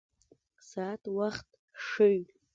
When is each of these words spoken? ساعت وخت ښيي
ساعت 0.69 1.03
وخت 1.17 1.47
ښيي 1.87 2.19